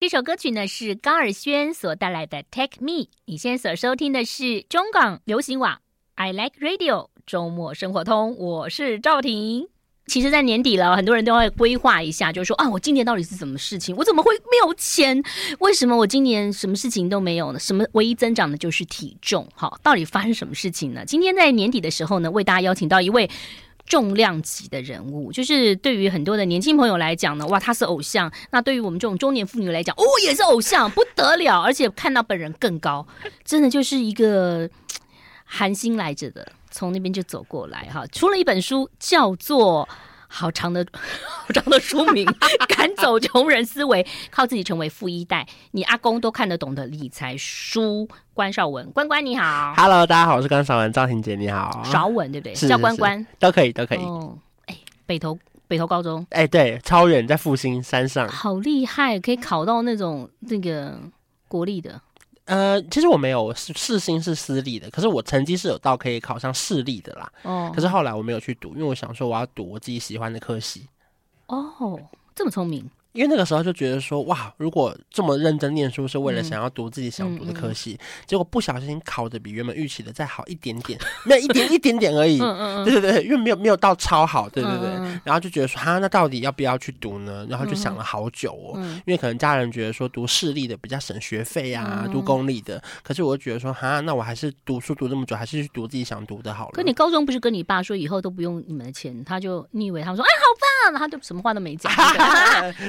[0.00, 3.02] 这首歌曲呢是高尔宣所带来的《Take Me》。
[3.26, 5.78] 你现在所收听的是中港流行网
[6.14, 9.68] I Like Radio 周末生活通，我是赵婷。
[10.06, 13.94] 其实，在年底了，很多人都会规划一下，就是说啊，我今年到底是什么事情？
[13.94, 15.22] 我怎么会没有钱？
[15.58, 17.58] 为什么我今年什么事情都没有呢？
[17.58, 19.46] 什么唯一增长的就是体重？
[19.54, 21.04] 好，到底发生什么事情呢？
[21.04, 23.28] 今天在年底的时候呢，为大家邀请到一位。
[23.86, 33.06] 重量级的人物，就是对于很多的年轻朋友来讲呢，哇，他是偶像；那对于我们这种中年妇女来讲，哦，也是偶像，不得了，而且看到本人更高，
[33.44, 34.68] 真的就是一个
[35.44, 39.88] 寒心来着的，从那边就走过来哈，出了一本书，叫做。
[40.32, 42.24] 好长的，好长的书名，
[42.68, 45.44] 赶走穷人思维，靠自己成为富一代。
[45.72, 52.54] 你阿公都看得懂的理财书，关少文，关关你好，Hello，大家好，我是关少文，赵婷姐你好，少文对不对？
[52.54, 53.98] 是叫关关都可以，都可以。
[53.98, 60.96] 哦，哎，北投北投高中，哎，对，超远，在复兴山上，好厉害，可以考到那种那个
[61.48, 62.00] 国立的。
[62.50, 67.32] 呃，其实我没有，世新是私立的，可是我成绩是有到可以考上市立的啦。
[67.44, 70.88] 哦，可是后来我没有去读，因为我想说我要读我自己喜欢的科系。
[71.46, 72.00] 哦，
[72.34, 72.90] 这么聪明。
[73.12, 82.40] 因为那个时候就觉得说，哇，如果这么认真念书是为了想要读自己想读的科系，嗯嗯嗯、结果不小心考的比原本预期的再好一点点，没有一点一点点而已。
[82.40, 84.90] 嗯嗯 对对对，因为没有没有到超好，对对对。
[85.24, 87.46] 然后就觉得说，哈，那到底要不要去读呢？
[87.50, 96.70] 然后就想了好久哦，因为可能家人觉得说读私立的比较省学费啊，嗯、读公立的，可是我就觉得说，哈，那我还是读书读这么久，还是去读自己想读的好了。
[96.72, 101.92] 可你高中不是跟你爸说以后都不用你们的钱，他就你以为他们说，哎，好棒，他就什么话都没讲。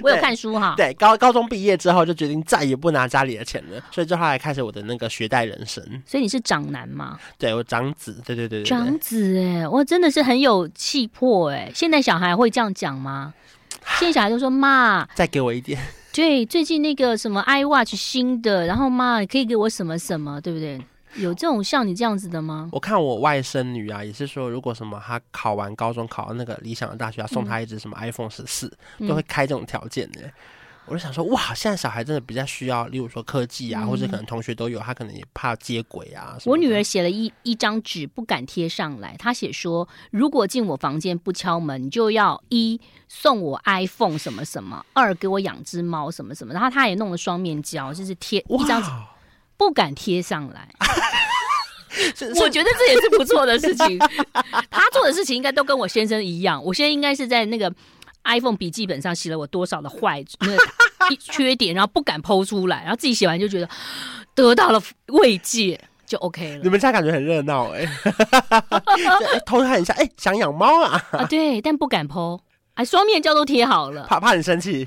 [0.04, 0.74] 我 有看书哈。
[0.78, 0.94] 对。
[0.96, 5.84] 高高中毕业之后就决定再也不拿家里的钱了，所以就后来开始我的那个学贷人生。
[6.06, 7.18] 所以你是长男吗？
[7.38, 8.22] 对，我长子。
[8.26, 11.72] 对对对对，长子哎，我真的是很有气魄哎。
[11.74, 13.34] 现在小孩会这样讲吗？
[14.00, 15.82] 现在小孩都说妈，再给我一点。
[16.14, 20.80] 对，最近那个什么 iWatch 新的，然后妈可以给我什么什么，对不对？
[21.16, 22.70] 有这种像你这样子的吗？
[22.72, 30.32] 我看我外甥女啊，也是说，如果什么她考完高中考到那个理想的大学，要送她一只什么 iPhone 十四，嗯，都会开这种条件的。
[30.88, 36.36] 我就想说，哇，现在小孩真的比较需要，例如说科技啊，嗯、或者可能同学都有，他可能也怕接轨啊。
[36.44, 39.16] 我女儿写了一一张纸，不敢贴上来。
[39.18, 46.52] 她写说，如果进我房间不敲门，你就要一送我 iPhone 什么什么，二给我养只猫什么什么。
[46.52, 48.90] 然后她也弄了双面胶，就是贴一张纸，
[49.62, 50.68] 不敢贴上来。
[52.42, 54.00] 我觉得这也是不错的事情。
[54.72, 56.64] 他做的事情应该都跟我先生一样。
[56.64, 57.72] 我现在应该是在那个。
[58.24, 60.58] iPhone 笔记本上写了我多少的坏那个
[61.20, 63.68] 缺点，然后不敢 po 出来，然后自己写完就觉得
[64.36, 66.62] 得到了慰藉，就 OK 了。
[66.64, 67.84] 你们家感觉很热闹哎，
[69.44, 71.04] 偷看一下哎、欸，想养猫啊？
[71.14, 72.40] 啊，对，但不敢 po，
[72.76, 74.86] 哎，双面胶都贴好了，怕怕你生气。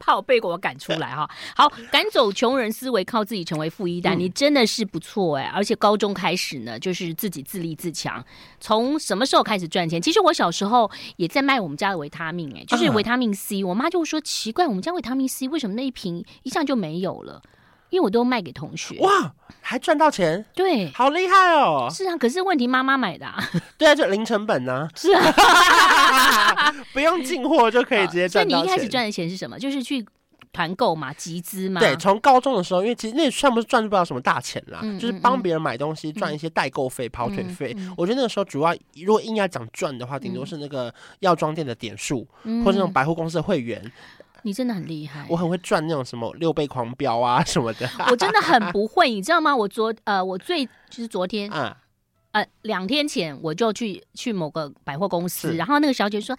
[0.00, 5.44] 怕我被我赶出来哈，好，赶走穷人思维，靠自己成为富一代，嗯、你真的是不错哎！
[5.54, 8.24] 而且高中开始呢，就是自己自立自强。
[8.60, 10.00] 从什么时候开始赚钱？
[10.00, 13.62] 其实我小时候也在卖我们家的维他命哎，就是维他命 C。
[13.64, 17.42] 我妈就说奇怪，我们家维他命 C 为什么那一瓶一下就没有了？
[17.90, 18.98] 因为我都卖给同学。
[19.00, 20.44] 哇，还赚到钱？
[20.54, 21.88] 对，好厉害哦！
[21.90, 23.38] 是啊，可是问题妈妈买的啊。
[23.78, 24.88] 对啊，就零成本呢。
[24.94, 26.74] 是啊。
[26.92, 28.58] 不用进货就可以直接赚到钱。
[28.58, 29.58] 所以你一开始赚的钱是什么？
[29.58, 30.04] 就是去
[30.52, 31.80] 团购嘛，集资嘛。
[31.80, 37.72] 对，从高中的时候，因为其实那算不是赚不了什么大钱啦，嗯、就是帮别人买东西赚一些代购费、嗯、跑腿费。
[37.76, 43.80] 嗯嗯、我觉得那个时候主要，如果硬要讲赚的话，顶多是那个药妆店的点数，嗯、或者那种百货公司的会员。
[44.42, 47.88] 你真的很厉害，我很会赚那种什么六倍狂飙啊什么的。
[48.10, 49.54] 我真的很不会，你知道吗？
[49.54, 51.76] 我昨呃，我最就是昨天啊。
[51.76, 51.84] 嗯
[52.30, 56.36] 呃，两天前我就去去某个百货公司，然后那个小姐说：“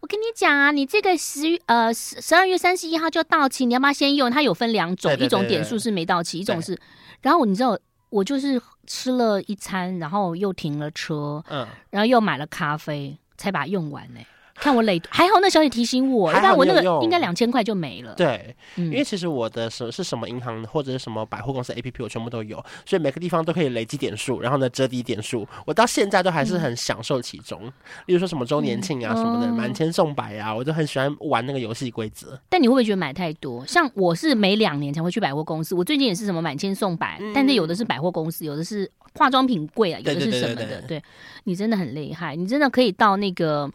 [0.00, 4.30] 我跟你讲啊，你这个十呃十十二月三十一号就到期，你要不要先用？
[4.30, 6.78] 它有分两种，对对对对，一种点数是没到期，一种是……
[7.20, 7.76] 然后你知道，
[8.10, 14.20] 我就是吃了一餐，然后又停了车，嗯，然后又买了咖啡，才把它用完呢。”
[14.54, 18.14] 看我累，还好那小姐提醒我，要不然我那个应该两千块就没了。
[18.14, 22.56] 对，嗯、因为其实我的什是什么银行或者是什么百货公司 APP，我全部都有，
[22.86, 27.60] 所以每个地方都可以累积点数，然后呢折抵点数，我到现在都还是很享受其中。
[27.64, 27.72] 嗯、
[28.06, 32.38] 例如说什么周年庆啊什么的，满、嗯、千送百啊，我就很喜欢玩那个游戏规则。
[32.48, 33.66] 但你会不会觉得买太多？
[33.66, 40.80] 像我是每两年才会去百货公司，我最近也是什么满千送百，嗯、但是有的是百货公司，有的是化妆品柜啊，有的是什么的。
[40.82, 41.02] 对，
[41.42, 43.68] 你真的很厉害，你真的可以到那个。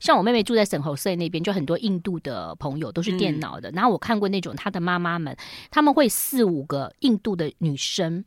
[0.00, 3.70] 像我妹妹住在圣荷西那边，就很多印度的朋友都是电脑的。
[3.70, 5.36] 嗯、然后我看过那种她的妈妈们，
[5.70, 8.24] 他们会四五个印度的女生，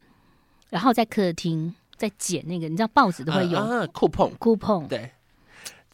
[0.70, 5.12] 然后在客厅在剪那个，你知道报纸都会有啊，酷碰酷碰，对。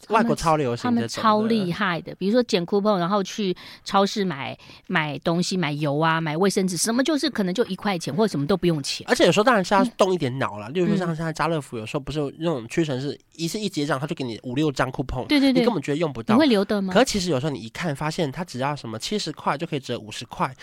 [0.08, 2.14] 外国超流行，他们超厉害的。
[2.14, 3.54] 比如说捡 coupon，然后去
[3.84, 9.06] 超市买买东西，买油啊，买卫生纸，什么就是可能就一块钱，或者什么都不用钱。
[9.06, 16.92] 而且有时候当然是要动一点脑了，例如说像现在家乐福，有时候不是有那种屈臣氏一次一结账，他就给你五六张 coupon，对对对，你根本觉得用不到，你会留的吗？
[16.92, 20.54] 可其实有时候你一看，发现他只要什么七十块就可以折五十块，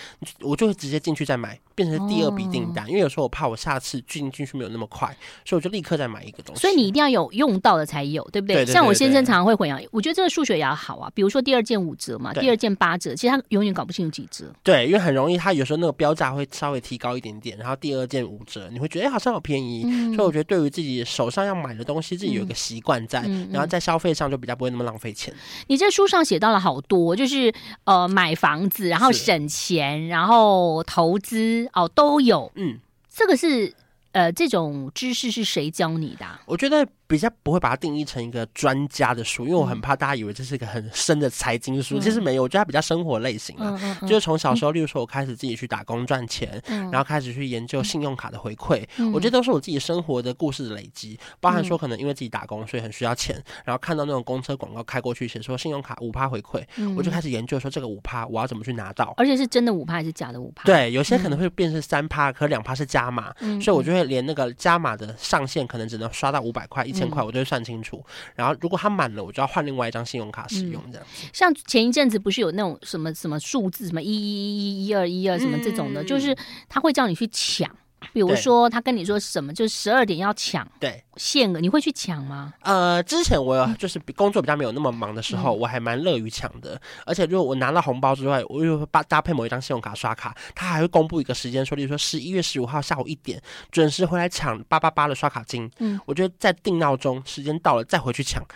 [0.41, 2.87] 我就会直接进去再买，变成第二笔订单。
[2.87, 5.07] 因为有时候我怕我下次进进去没有那么快，
[5.43, 6.61] 所以我就立刻再买一个东西。
[6.61, 8.65] 所以你一定要有用到的才有，对不对？
[8.65, 11.11] 像我先生常常会混淆，我觉得这个数学也要好啊。
[11.15, 14.45] 比如说第二件五折嘛，第二件八折，其实他永远搞不清楚几折。
[14.63, 19.83] 对，因为很容易，他有时候那个标价会稍微提高一点点，然后第二件五折，你会觉得哎，好像好便宜。
[20.15, 23.21] 所以我觉得对于自己手上要买的东西，自己有一个习惯在，
[23.51, 25.33] 然后在消费上就比较不会那么浪费钱。
[25.67, 27.53] 你这书上写到了好多，就是
[27.85, 32.51] 呃买房子，然后省钱，然后投资哦都有。
[32.55, 32.79] 嗯，
[33.09, 33.73] 这个是
[34.11, 36.25] 呃这种知识是谁教你的？
[36.45, 36.87] 我觉得。
[37.07, 41.97] 比较不会把它定义成一个专家的书，因为我很怕大家以为这是一个很深的财经书。
[41.97, 43.69] 嗯、其实没有，我觉得它比较生活类型啊。
[43.69, 51.17] 嗯嗯嗯、就是从小时候，例如说我开始自己去打工赚钱，嗯、然后开始去研究信用卡的回馈，嗯、我觉得都是我自己生活的故事的累积。
[51.39, 60.63] 包含说可能因为自己打工，所以很需要钱，然后看到那种公车广告开过去，写说信用卡五趴回馈，嗯、我就开始研究说这个五趴我要怎么去拿到，而且是真的五趴还是假的五趴？
[60.65, 67.67] 对，有些可能会变成三趴，可两趴是加码，嗯、所以我就会连那个加码的上限可能只能刷到五百块、一千块，我都会算清。
[67.77, 68.03] 清楚，
[68.33, 70.81] 然后如果它满了，我就要换另外一张信用卡使用。
[70.89, 76.35] 这样、嗯，像前一阵子不是有那种什么什么数字，什么一一一一一二一二什么这种的，嗯、就是
[76.67, 77.69] 他会叫你去抢。
[78.13, 82.53] 比如说，他跟你说什么，就是十二点要抢对限额，你会去抢吗？
[82.61, 86.79] 呃，之前我就是工作比较没有那么忙的时候，我还蛮乐于抢的。
[87.05, 95.69] 而且，如果我拿到红包之外，我又会搭搭配某一张信用卡刷卡，他还会公布一个时间，说，例如说十一月十五号下午一点准时回来抢八八八的刷卡金。
[95.79, 98.41] 嗯，我觉得在定闹钟，时间到了再回去抢。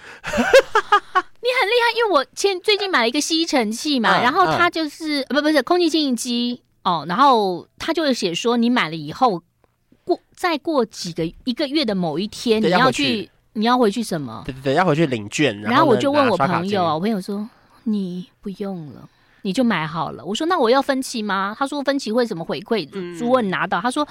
[1.44, 6.62] 你很厉害，因为我前最近买了一个吸尘器嘛，然后它就是不不是空气清净机。
[6.84, 9.42] 哦，然后他就会写说，你买了以后
[10.04, 14.42] 过再过几个一个月的某一天，你要去你要回去什么？
[14.46, 15.54] 对对对，要回去领券。
[15.62, 17.48] 然后，然后我就问我朋友啊，我朋友说
[17.84, 19.08] 你不用了，
[19.44, 20.26] 你就买好了。
[20.26, 21.56] 我说那我要分期吗？
[21.58, 22.90] 他说分期会什么回馈？
[23.18, 24.08] 如果你拿到，他说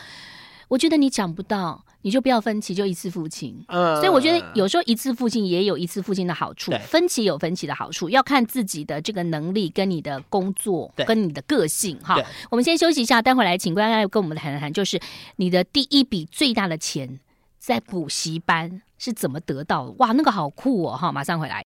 [0.68, 1.84] 我觉得你抢不到。
[2.02, 3.64] 你就不要分期，就一次付清。
[3.68, 12.16] 嗯，所以我觉得有时候一次付清也有一次付清的好处，分期有分期的好处，要看自己的这个能力跟你的工作跟你的个性哈。
[12.50, 15.00] 我们先休息一下，待会来请关关跟我们谈谈，就是
[15.36, 17.20] 你的第一笔最大的钱
[17.58, 19.92] 在补习班是怎么得到的？
[19.98, 20.96] 哇，那个好酷哦！
[20.96, 21.64] 哈，马上回来。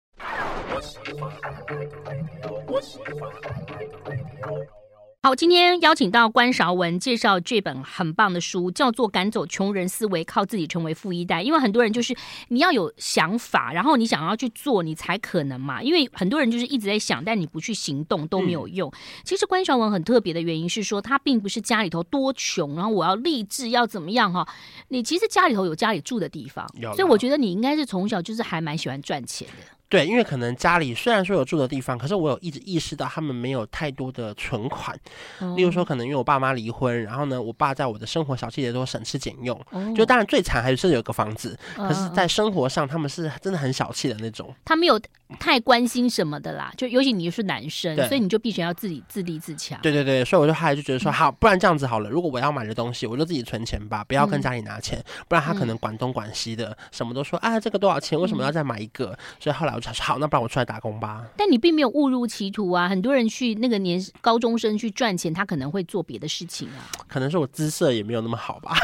[5.25, 11.39] 好，今天邀请到关韶文介绍这本很棒的书，叫做《赶走穷人思维，靠自己成为富一代》。
[11.45, 12.13] 因为很多人就是
[12.49, 15.81] 你要有想法，然后你想要去做，你才可能嘛。
[15.81, 18.91] 因为很多人就是一直在想，但你不去行动都没有用。
[18.91, 24.45] 嗯、其实关韶文很特别的原因是说，他并不是家里头多穷，然后我要励志要怎么样哈。
[24.89, 26.67] 你其实家里头有家里住的地方，
[26.97, 29.69] 所以我觉得你应该是从小就是还蛮喜欢赚钱的。
[29.93, 34.99] 对，因为可能家里虽然说有住的地方，可是我有一直意识到他们没有太多的存款。
[35.41, 39.55] 嗯、例如说，可能因为我爸妈离婚，然后呢，我爸在我的生活小细节都省吃俭用。
[39.69, 44.55] 哦、就当然最惨还是有个房子，嗯、可是在生活上他们是真的很小气的那种。
[44.65, 44.99] 他没有
[45.39, 49.79] 太关心什么的啦，就尤其你是男生，所以你就必须要自己自立自强。
[49.83, 58.19] 对对对，所以我就后来就觉得说，好，不然这样子好了，如果我要买的东西，我就自己存钱吧，不要跟家里拿钱，嗯、不然他可能管东管西的，什么都说啊，这个多少钱？
[58.19, 59.09] 为什么要再买一个？
[59.11, 60.63] 嗯、所以后来我好，那不然我出来。
[60.65, 62.89] 打工吧，但你并没有误入歧途啊！
[62.89, 66.87] 很多人去那个年高中生去赚钱，他可能会做别的事情啊。
[67.09, 68.73] 可能是我姿色也没有那么好吧。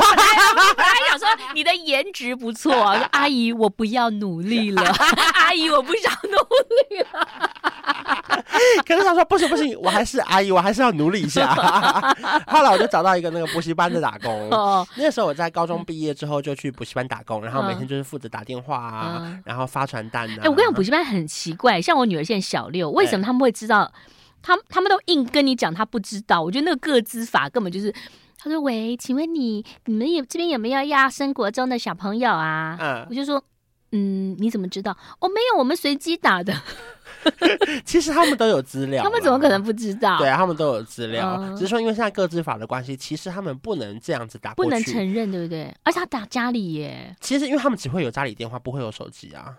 [1.55, 4.83] 你的颜值不错啊，说阿姨我不要努力了，
[5.35, 6.37] 阿姨我不想努
[6.91, 7.29] 力了。
[8.87, 11.55] 可是他说不行不行，我还是阿姨，我还是要努力一下。
[12.47, 14.51] 后来我就找到一个那个补习班的打工。
[14.51, 20.35] 哦，那个时候我在高中毕业之后就去补习班打工，然后每天就是负责打电话啊，嗯、然后发传单啊。
[20.39, 23.91] 哎、欸，我跟你讲，补习班很奇怪，像我女儿现在小六，为什么他们会知道？
[24.41, 26.41] 他们他们都硬跟你讲，他不知道。
[26.41, 27.93] 我觉得那个个资法根本就是，
[28.39, 33.43] 他说：“喂，请问你你们有这边有没有要升国中的小朋友啊？”嗯，我就说
[33.93, 34.97] ：“嗯，你怎么知道？
[35.19, 36.55] 哦，没有，我们随机打的。
[37.85, 40.19] ”其实他们都有资料， 他们怎么可能不知道？
[40.19, 45.75] 对啊，他们都有资料，嗯、只是说因为现在各自法的关系，其实他们不能这样子打，不能承认，对不对？
[45.83, 49.57] 而且他打家里耶，其实因为他们只会有家里电话，不会有手机啊。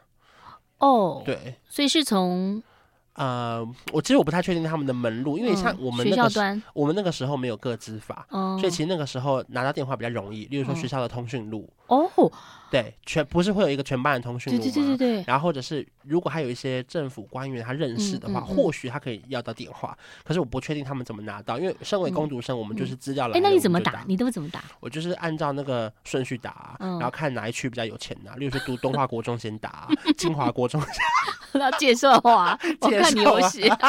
[0.78, 2.64] 哦，对，所以是从
[3.20, 10.46] 呃，我其实我不太确定他们的门路，因为像我们那个我们那个时候没有个资法，哦、所以其实那个时候拿到电话比较容易。
[10.46, 12.10] 例如说学校的通讯录哦，
[12.72, 14.64] 对，全不是会有一个全班的通讯录吗？
[14.64, 15.24] 对对对对对。
[15.28, 19.98] 然后或者是如果还有一些政府官员他认识的话，嗯嗯嗯、或许他可以要到电话。
[20.24, 23.38] 可是我不确定他们怎么拿到，因为身为工读生，我们就是资料来。
[23.38, 24.06] 哎、那你怎么打？
[24.08, 24.64] 你都怎么打？
[24.80, 28.36] 我就是按照那个顺序打，嗯、然后看哪一区比较有钱拿、啊。
[28.38, 30.82] 例如说读东华国中先打， 金华国中。
[31.60, 33.68] 要介绍 话，我看你有写。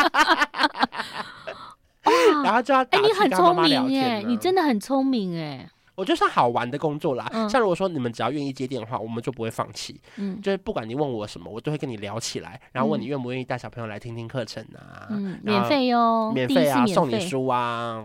[2.42, 5.68] 然后就要哎，你很聪明耶，你真的很聪明哎。
[5.96, 7.30] 我觉得是好玩的工作啦。
[7.46, 10.00] 像如果说你们只要愿意接电话，我们就不会放弃。
[10.16, 15.08] 嗯，就是不管你问我什么，我都会跟你聊起来，然后问你愿不愿意带小朋友来听听课程啊。
[15.10, 18.02] 嗯，免费哟，免费啊，送你书啊。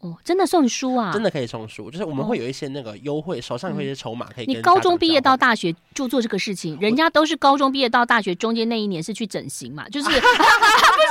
[0.00, 1.10] 哦，真的送书啊？
[1.12, 4.44] 真的可以送书，就是我们会有一些那个优惠，手上会有一些筹码可以。
[4.46, 10.08] 你高中毕业到大学就做这个事情，人家都是高中毕业到大学中间那一年是去整形嘛，就是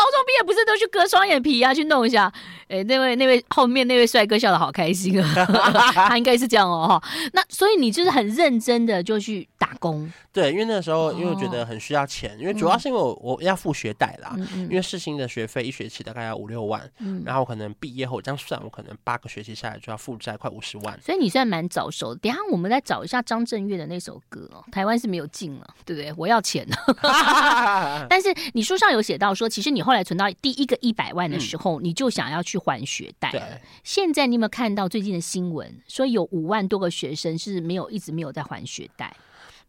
[0.00, 2.32] 高中毕业不是都去割双眼皮啊，去弄一下？
[2.68, 5.44] 哎，那位那位后面那位帅哥笑得好开心啊，
[6.08, 7.02] 他应该是这样哦哈。
[7.32, 10.10] 那所以你就是很认真的就去打工。
[10.32, 18.20] 对，因为那时候因为我觉得很需要钱，因为主要是因为我我要付学贷啦，因为世新的学费一学期大概要五六万，嗯然后可能毕业后。
[18.22, 21.00] 这样算，我可能八个学期下来就要负债快五十万。
[21.00, 22.20] 所以你算蛮早熟的。
[22.20, 26.12] 等下我们再找一下张震岳的那首歌哦，台湾是没有进了，对不对？
[26.16, 26.68] 我要钱。
[28.10, 33.30] 但是你书上有写到说，其实你后来存到第一个一百万的时候，嗯、你就想要去还学贷。
[33.30, 33.42] 对。
[33.84, 39.14] 现在你有没有看到最近的新闻，说有五万多个学生是没有一直没有在还学贷？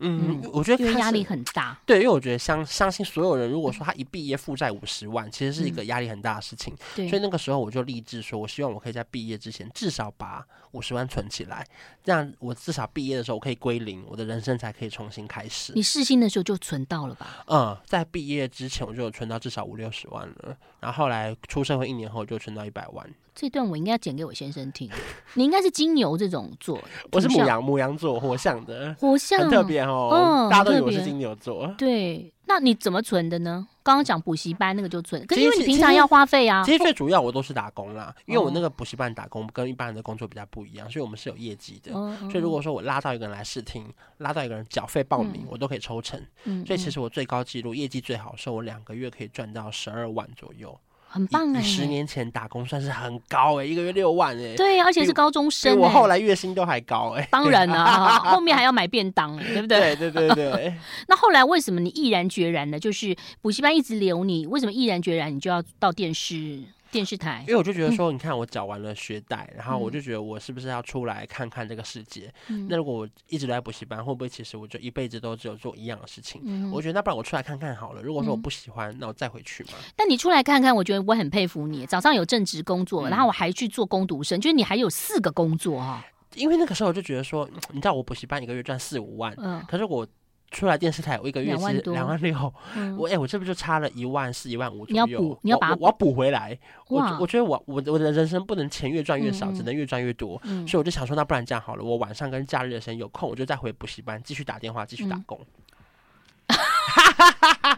[0.02, 1.80] 嗯，我觉得压力很大。
[1.86, 6.76] 对，因为我觉得相相信所有人，如果说他一毕业负债五十万，其实是一个压力很大的事情。
[6.96, 11.66] 对，所以那个时候我就立志说，我希望我可以在毕业之前至少把五十万存起来，
[12.04, 15.72] 这样我至少毕业的时候我可以归零，我的人生才可以重新开始。
[15.76, 17.44] 你试新的时候就存到了吧？
[17.48, 23.08] 嗯，在毕业之前我就有存到至少五六十万了，然后后来出社会一年后就存到一百万。
[23.42, 24.88] 这段我应该要剪给我先生听。
[25.34, 26.80] 你应该是金牛这种座，
[27.12, 30.12] 我是母羊，母羊座火象的，火象很特别哦。
[30.14, 31.74] 嗯，大家都以为我是金牛座。
[31.76, 33.68] 对，那你怎么存的呢？
[33.82, 36.64] 刚刚讲补习班那个就存，可是因为你平常要花费啊。
[36.64, 41.92] 其实最主要我都是打工啦，因为我那个补习班打工跟一般人的工作比较不一样，所以我们是有业绩的。
[42.30, 46.24] 所以如果说我拉到一个人来试听，拉到一个人缴费报名，我都可以抽成。
[46.64, 50.80] 所以其实我最高纪录业绩最好的时候，我两个月可以赚到十二万左右。
[51.14, 51.62] 很棒哎、欸！
[51.62, 54.56] 十年前打工算是很高哎、欸，一个月六万哎、欸。
[54.56, 55.78] 对，而且是高中生、欸。
[55.78, 57.28] 我后来月薪都还高哎、欸。
[57.30, 59.94] 当然了、啊， 后面还要买便当、欸，对不对？
[59.98, 60.74] 对对对对。
[61.10, 64.48] 那后来为什么你毅然决然的，就是补习班一直留你？
[64.48, 66.62] 为什么毅然决然你就要到电视？
[66.92, 72.32] 电视台，因为我就觉得说，你看我缴完了学贷，嗯、然后我就觉得我是不是要出来看看这个世界？
[72.50, 76.42] 嗯、那如果我一直都在补习班，会不会其实我就一辈子都只有做一样的事情？
[76.44, 78.02] 嗯、我觉得那不然我出来看看好了。
[78.02, 79.72] 如果说我不喜欢，嗯、那我再回去嘛。
[79.96, 81.86] 但你出来看看，我觉得我很佩服你。
[81.86, 86.06] 早上有正职工作，嗯、然后我还去做工读生，就是你还有四个工作哈。
[86.36, 90.06] 因为那个时候我就觉得说，你知道我补习班一个月赚四五万，嗯，可是我。
[90.52, 95.06] 出来电视台，我一个月是两万六，嗯、我哎、欸，我这不就差了一万四、一万五左右？
[95.08, 96.58] 你要补，你要把我要补回来。
[96.90, 100.40] 我我觉得我我我的人生不能钱越赚越少，嗯、只能越赚越多。
[100.44, 105.40] 嗯、所以我就想说，那不然这样好了，我晚上跟假日的时间有空，我就再回补习班继续打电话，继续打工。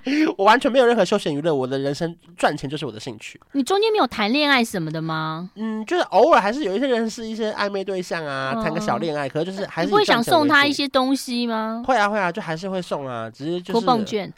[0.06, 3.40] 嗯 我完全没有任何休闲娱乐，我的人生赚钱就是我的兴趣。
[3.52, 5.50] 你中间没有谈恋爱什么的吗？
[5.56, 9.28] 嗯，就是偶尔还是有一些人是一些暧昧对象啊，谈、嗯、个小恋爱。
[9.30, 11.84] 可是就是还是你会想送他一些东西吗？
[11.86, 13.74] 会啊会啊，就还是会送啊，只是就是。
[13.80, 14.32] 酷碰券，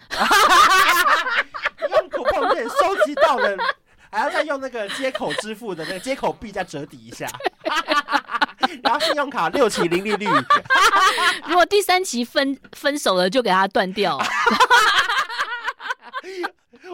[1.90, 3.56] 用酷碰券收集到了，
[4.10, 7.28] 还要再用那个接口支付的那个接口币再折抵一下。
[8.82, 10.25] 然后信用卡六期零利率，
[11.48, 14.18] 如果第三期分分手了，就给他断掉。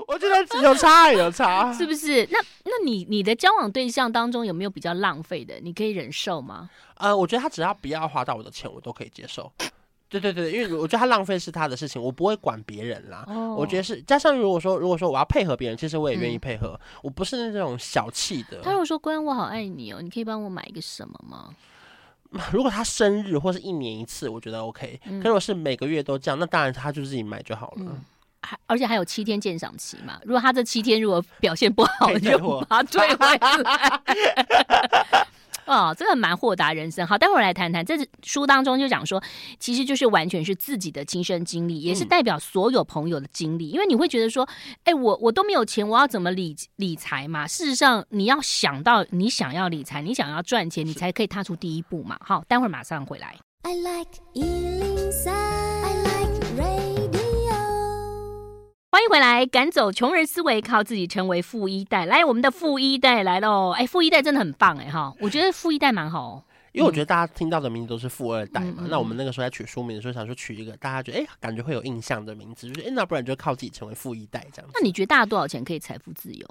[0.08, 2.28] 我觉得有差有差， 是不是？
[2.32, 5.60] 那那你你的交往对象当中有没有比较浪费的？
[5.62, 6.70] 你可以忍受吗？
[6.98, 9.52] 呃，我觉得他只要不要花到我的钱，我都可以接受。
[10.10, 13.24] 对对对，因为我觉得他浪费是他的事情，我不会管别人啦。
[13.28, 18.60] 哦、我觉得是加上如果说如果说我要配合别人，其实我也愿意配合，嗯、我不是那种小气的。
[18.62, 21.56] 他如果说关我好爱你哦，你可以帮我买一个什么吗？
[22.52, 25.00] 如果他生日或是一年一次，我觉得 OK。
[25.06, 27.78] 嗯、可如果是每个月都这样，那当然他就自己买就好了。
[27.80, 28.04] 嗯、
[28.42, 33.26] 还而且还有七天鉴赏期嘛，如果他这七天如果表现不好，就把他退回
[33.64, 34.02] 来。
[35.68, 37.06] 哦，这个蛮豁达人生。
[37.08, 37.86] 好，待会儿来谈谈。
[37.86, 39.24] 这书当中就讲说，
[39.58, 43.70] 其实就是完全是自己的亲身经历，也是代表所有朋友的经历。
[43.70, 44.46] 嗯、因为你会觉得说，
[44.84, 47.48] 哎，我我都没有钱，我要怎么理理财嘛？
[47.48, 52.18] 事实上，你要想到你想要理财，你想要赚钱，你才可以踏出第一步嘛。
[52.20, 53.38] 好，待会儿马上回来。
[53.64, 54.20] I like
[58.94, 62.06] 欢迎回来，赶走穷人思维，靠自己成为富一代。
[62.08, 63.72] 来，我们的富一代来喽！
[63.72, 66.44] 哎，富一代真的很棒哎哈，我觉得富一代蛮好。
[66.74, 74.78] 因为我觉得大家听到的名字都是富二代嘛，嗯、那我们那个时候在取书名的时候，想说取一个大家觉得哎，感觉会有印象的名字，就是哎，那不然就靠自己成为富一代这样子。
[74.78, 76.46] 那你觉得大家多少钱可以财富自由？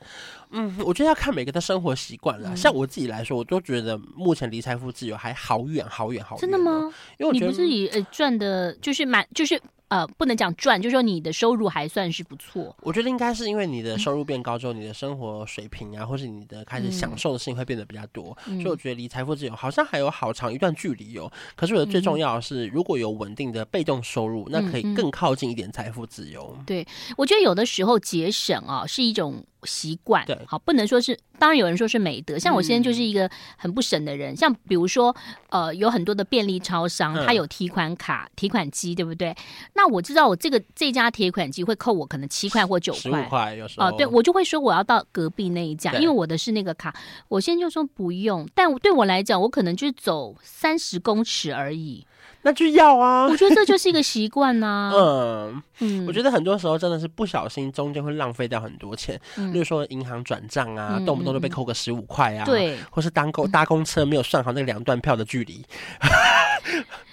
[0.50, 2.48] 嗯，我觉得要看每个的生活习惯了。
[2.48, 6.40] 嗯、像我自己来说，我都觉得目前离财富自由还好远好远好远。
[6.40, 6.90] 真的吗？
[7.18, 9.60] 因为我觉得你不是以呃赚的，就是蛮就是。
[9.90, 12.74] 呃，不能讲赚，就是说你的收入还算是不错。
[12.80, 21.30] 我觉得应该是因为你的收入变高之后，嗯、你的生活水平啊，或是你的开始享受的事情会变得比较多，嗯、所以我觉得离财富自由好像还有好长一段距离哦。
[21.56, 26.56] 可是我觉得最重要的是，如果有稳定的被动收入，嗯、那可以更靠近一点财富自由。
[26.64, 29.44] 对，我觉得有的时候节省啊是一种。
[29.64, 32.38] 习惯对，好，不能说是，当然有人说是美德。
[32.38, 35.14] 像我现在就是一个很不省的人，嗯、像比如说，
[35.48, 39.34] 呃，有很多的便利超商，它有提款卡、嗯、提款机，对不对？
[39.74, 43.86] 那我知道我这个这家提款机会扣我可能七块或九块，十五块有时候。
[43.86, 46.94] 哦、呃，对，我就会说我要到隔壁那一家，因为我的是那个卡。
[47.28, 52.06] 我现在就说不用，但对我来讲，我可能就是走三十公尺而已。
[52.42, 53.26] 那就要啊！
[53.26, 54.90] 我觉得这就是一个习惯呐。
[54.96, 59.18] 嗯嗯，我觉得很多时候真的是不小心，中间会浪费掉很多钱。
[59.36, 62.44] 嗯，例如说银行转账啊，动不动就被扣个十五块啊。
[62.44, 65.64] 对，或是当公搭公车没有算好那个两段票的距离，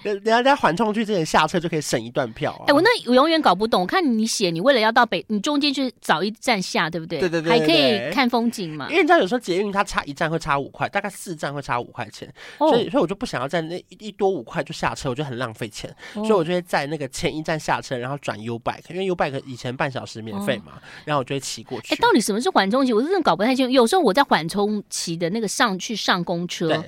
[0.04, 2.64] 人家在缓冲区之前下车就可以省一段票。
[2.68, 7.20] 哎，我那我永远搞不懂，我看你写，你为了要到北，你中间去找一站下，对不对？
[7.20, 8.88] 对对对，还可以看风景嘛。
[8.90, 15.10] 因为你知道有时候捷运它差一站会差五块，大概四站会差五块钱，所以所以我就不想要在那一多五块就下车。
[15.10, 21.96] 我就很浪费钱，哦、所以我就会在那个前一站下车，然后转 U bike，因为 U bike 以前半小时免费嘛，哦、然后我就会骑过去。
[21.96, 22.94] 哎，到底什么是缓冲期？
[22.94, 23.72] 我真的搞不太清楚。
[23.72, 26.84] 有时候我在缓冲期的那个上去上公车，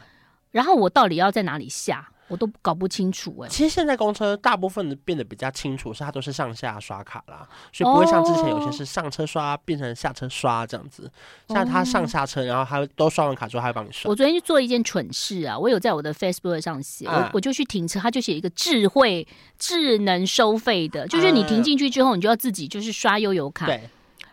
[0.51, 2.09] 然后我到底要在哪里下？
[2.29, 3.51] 我都搞不清楚哎、欸。
[3.51, 11.11] 其实现在公车大部分的变得比较清楚，是它都是上下刷卡啦，所以不会像之前有些是上车刷变成下车刷这样子。
[11.47, 14.09] 像它上下车，然后它都刷完卡之后，它会帮你刷。
[14.09, 23.65] 我昨天去做一件蠢事啊，我有在我的 Facebook 上写，嗯、我我就去停车，它就写一个智慧智能收费的，就是你停进去之后，你就要自己就是刷悠游卡。
[23.65, 23.89] 对。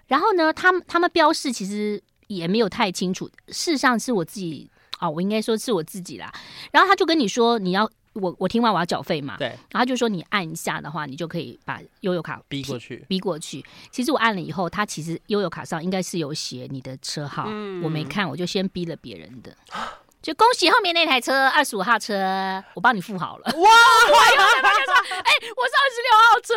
[0.07, 4.71] 然后呢，他们他们标示其实也没有太清楚，事实上是我自己。
[5.01, 6.33] 哦，我应该说是我自己啦。
[6.71, 9.37] 然后他就跟你说，你要我我听完我要缴费嘛。
[9.39, 9.49] 对。
[9.49, 13.65] 然后他就说你按一下的话，你就可以把悠游卡逼过去，逼过去。
[13.91, 19.57] 其实我按了以后，他其实悠游卡上应该是有写你的车号，嗯、我没看，我就先逼了别人的。
[20.23, 23.45] 就恭喜后面那台车二十五号车，我帮你付好了。
[23.45, 23.53] 哇！
[23.53, 26.55] 我又在哎、欸，我是二十六号车。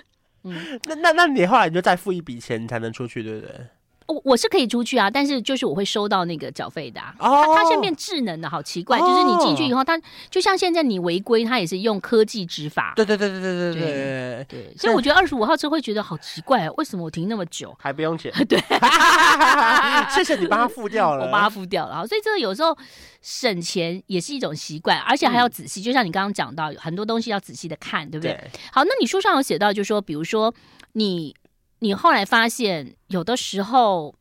[0.44, 3.66] 嗯，那那那你后来你就再付一笔钱，你才能出去，对不对？
[4.06, 7.00] 我我是可以出去啊，但是就是我会收到那个缴费的。
[7.00, 7.14] 啊。
[7.18, 12.92] 哦，它它现在变智能的，好奇怪，就是你进去以后，它就像现在你违规，它也是用科技执法。
[12.96, 14.76] 对对对对对对对对。
[14.76, 18.32] 所以我觉得二十五号车会觉得好奇怪啊，为什么我停那么久还不用钱？
[18.48, 18.58] 对，
[20.14, 22.06] 谢谢你帮他付掉了，我帮他付掉了。
[22.06, 22.76] 所以这个有时候
[23.22, 25.82] 省钱也是一种习惯，而且还要仔细。
[25.82, 28.38] 就像你刚刚讲到，很多东西要仔细的看，对不对？
[28.72, 30.54] 好，那你书上有写到，就是说，比如说
[30.92, 31.34] 你。
[31.80, 34.14] 你后来发现，有的时候，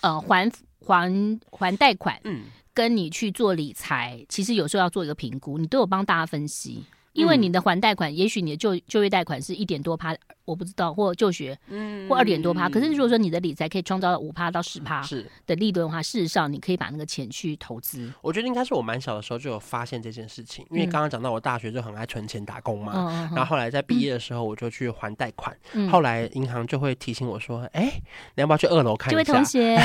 [0.00, 0.50] 呃，还
[0.86, 6.84] 还还贷款，嗯，跟你去做理财，其实有时候要做一个评估，你都有帮大家分析。
[7.12, 12.68] 因为你的还贷款，也许你的就就业贷款是一点多趴，我不知道，或就学，嗯，或二点多趴。
[12.68, 18.12] 可是如果说你的理财可以创造五趴到十趴是的利润的话，事实上你可以把那个钱去投资。
[18.20, 25.56] 我觉得应该是我蛮小的时候就有发现这件事情，因为刚刚讲到我大学就很爱存钱打工嘛，然后后来在毕业的时候我就去还贷款，
[25.90, 27.92] 后来银行就会提醒我说，哎，
[28.34, 29.22] 你要不要去二楼看一下？
[29.22, 29.76] 这位同学，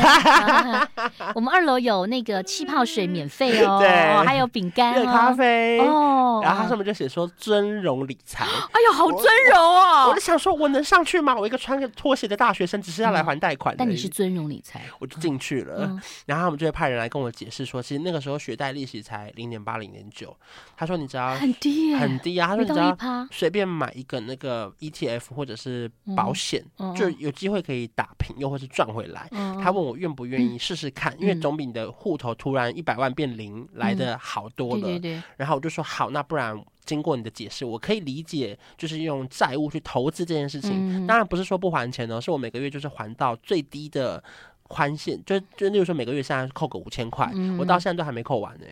[1.35, 3.87] 我们二楼有那个气泡水免费哦， 对，
[4.25, 7.27] 还有饼干、热咖啡哦，然后他上面就写说。
[7.37, 10.07] 尊荣理财，哎呦，好尊荣哦！
[10.09, 11.35] 我就想说，我能上去吗？
[11.35, 13.75] 我一个穿个拖鞋的大学生，只是要来还贷款。
[13.77, 15.99] 但你是尊荣理财，我就进去了。
[16.25, 20.35] 然后他们就会派人来跟我解释说，其实那个时候学贷利息才零点八、零点九。
[20.75, 22.47] 他说你只要很低，很低啊。
[22.47, 22.97] 他说你只要
[23.31, 26.63] 随便买一个那个 ETF 或者是保险，
[26.95, 29.29] 就有机会可以打平，又或是赚回来。
[29.61, 34.81] 他问我愿不愿意试试看，因为总比你的户头突然一百万变零来的好多了。
[34.81, 35.21] 对对。
[35.35, 36.59] 然后我就说好，那不然。
[36.87, 40.71] 经过你的解释，我可以理解，就是用债务去投资这件事情。
[40.73, 44.23] 嗯、当然不是说不还钱呢，是我每个月就是还到最低的
[44.63, 48.65] 宽限，就就例如说每个月现在扣个五千块，嗯、我到现在都还没扣完呢。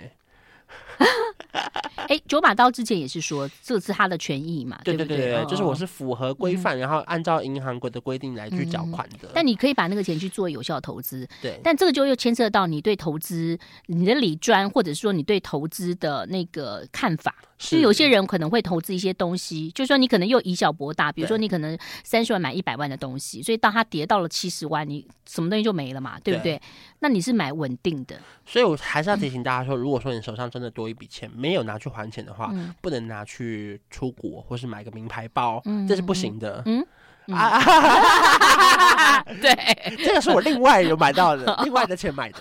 [2.07, 9.29] 哎，九把刀之前也是说这是他的权益嘛，对对对对，对，就是我是符合规范，然后按照银行规的规定来去缴款的。
[9.33, 11.59] 但你可以把那个钱去做有效投资，对。
[11.63, 17.33] 但这个就又牵涉到你对投资、你的理专，或者说你对投资的那个看法。
[17.57, 26.61] 是，有些人可能会投资一些东西，就是说你可能又以小博大，比如说你可能三十万买一百万的东西，所以当它跌到了七十万，你什么东西就没了嘛，对不对？
[27.05, 36.63] 对，那你是买稳定的，所以我还是要提醒大家说，如果说你手上真的多一笔钱，没有拿去还钱的话，嗯、不能拿去出国或是买个名牌包，嗯、这是不行的。
[36.65, 36.81] 嗯。
[36.81, 36.87] 嗯
[37.27, 39.55] 嗯、啊， 对，
[40.03, 42.39] 这个是我另外有买到的， 另外的钱买的。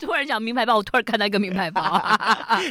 [0.00, 1.82] 突然讲名牌包，我突然看到一个名牌包。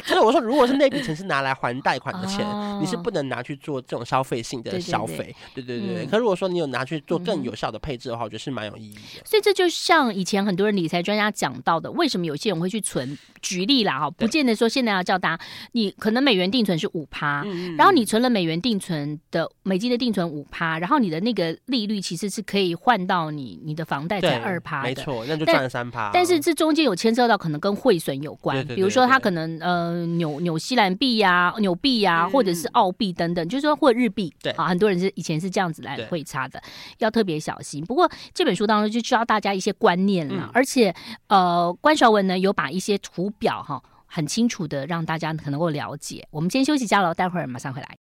[0.06, 5.34] 就是我说，如果是那笔钱是拿来还贷款的钱，哦，你是不能拿去做这种消费性的消费。
[5.54, 9.22] 对对对，可如果说你有拿去做更有效的配置的话，我觉得是蛮有意义的。
[9.24, 13.18] 所以这就像以前很多人理财专家讲到的，为什么有些人会去存？
[13.42, 17.44] 举例啦，哈，不见得说现在要叫大家，你可能美元定存是五趴，
[17.76, 20.93] 然后你存了美元定存的美金的定存五趴，然后。
[20.98, 26.10] 你的那个利率其实是可以换到你你的房贷在二趴的，没错，那就赚了三趴。
[26.12, 36.62] 但是这中间有牵涉到可能跟汇损有关，比如说它可能呃纽纽西兰币呀、啊、纽币呀、啊，或者是澳币等等，嗯、就是说或者日币，对啊，很多人是以前是这样子来汇差的，
[36.98, 37.84] 要特别小心。
[37.84, 40.94] 不过这本书当中就教大家一些观念了，嗯、而且
[41.28, 46.26] 呃关韶文呢有把一些图表哈很清楚的让大家可能够了解。
[46.30, 48.03] 我们先休息一下喽，待会儿马上回来。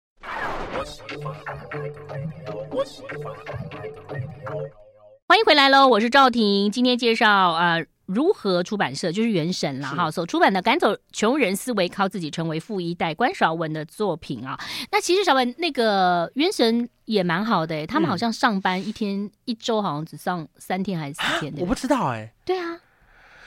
[5.28, 5.88] 欢迎回来喽！
[5.88, 14.58] 我是赵婷，今天介绍啊、呃，如何出版社就是原神了哈，所出版的《赶走穷人思维，靠自己成为富一代》关韶文的作品啊。
[14.92, 22.32] 那其实韶文那个原神也蛮好的，他们好像上班一天、嗯、一周好像只上三天还是四天的，我不知道哎。
[22.46, 22.80] 对啊，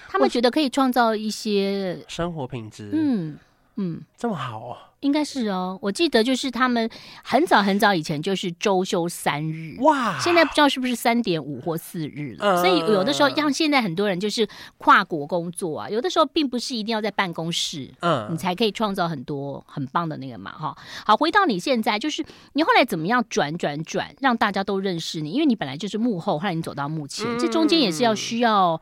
[0.08, 2.90] 他们觉得可以创造一些生活品质。
[2.92, 3.38] 嗯
[3.76, 4.76] 嗯，这么好哦。
[5.00, 6.88] 应该是哦，我记得就是他们
[7.22, 20.76] 很早很早以前就是周休三日哇，现在不知道是不是三点五或四日了，呃，所以有的时候像现在很多人就是跨国工作啊，有的时候并不是一定要在办公室，嗯，你才可以创造很多很棒的那个嘛哈。
[21.06, 28.80] 好，回到你现在，就是你后来怎么样转转转，让大家都认识你，因为你本来就是幕后，后来你走到幕前，嗯，这中间也是要需要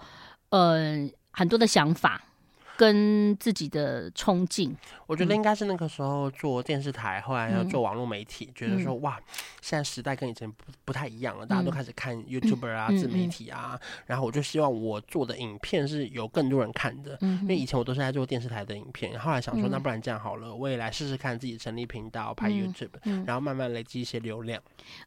[0.48, 2.22] 呃很多的想法。
[2.76, 9.18] 跟自己的冲劲，我觉得应该是那个时候做电视台，嗯、后来要做网络媒体，嗯、觉得说哇，
[9.62, 22.90] 现在时代跟以前不不太一样了，嗯、大家都开始看 YouTuber 啊、嗯、自媒体啊、嗯，然后我就希望我做的影片是有更多人看的，嗯、因为以前我都是在做电视台的影片，后来想说、嗯、那不然这样好了，我也来试试看自己成立频道拍 YouTube，、
[23.24, 24.60] 然后慢慢累积一些流量。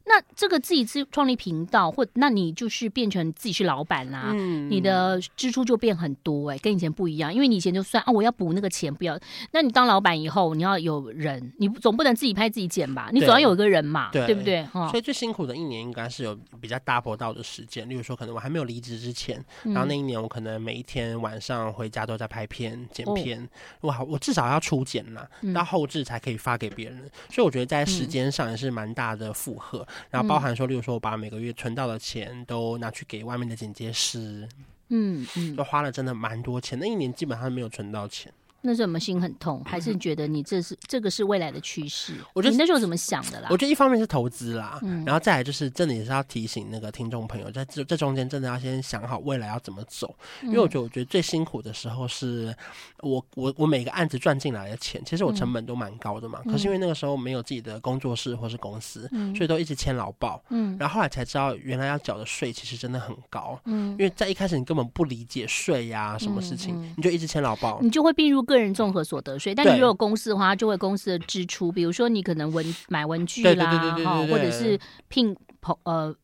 [0.06, 7.59] 那这个自己自创立频道，或那你就是变成自己是老板啦、啊嗯，你的支出就变很多哎、欸，跟以前不一样，因为你。
[7.60, 9.20] 以前就算啊，我要补那个钱，不要。
[9.52, 13.10] 那你当老板以后，你要有人，你总不能自己拍自己剪吧？
[13.12, 14.66] 你总要有一个人嘛，对，对不对？
[14.72, 17.86] 所以最辛苦的一年应该是有比较 double 到的时间。
[17.86, 23.46] 例如说，可能我还没有离职之前、嗯，然后那一年我可能每一天晚上回家都在拍片、剪片。
[23.82, 27.10] 哇、哦，我至少要初剪嘛，到后置才可以发给别人、嗯。
[27.28, 29.86] 所以我觉得在时间上也是蛮大的负荷、嗯。
[30.12, 34.48] 然后包含说，例如说我把每个月存到的钱都拿去给外面的剪接师。
[34.90, 38.32] 嗯嗯，都花了真的蛮多钱，那一年基本上没有存到钱。
[38.62, 42.14] 那时候我们心很痛，还是觉得你这是这个是未来的趋势？
[42.34, 43.48] 我觉得你那时候怎么想的啦？
[43.50, 50.14] 我觉得一方面是投资啦、嗯，然后再来就是真的也是要提醒那个听众朋友，在这这中间真的要先想好未来要怎么走。
[50.42, 52.54] 因为我觉得我觉得最辛苦的时候是
[53.00, 56.52] 我我我每个案子赚进来的钱，其实我成本都蛮高的嘛、嗯。
[56.52, 60.42] 可是因为那个时候没有自己的工作室或是公司，嗯、所以都一直签劳保。
[60.50, 63.58] 嗯，然后后来才知道原来要缴的税其实真的很高。
[63.64, 76.14] 嗯，因为在一开始你根本不理解税呀什么事情、你就一直签劳保，你就会并入个人综合所得税，但你如果公司的话，就会公司的支出，比如说你可能文买文具啦，哈，或者是聘朋呃。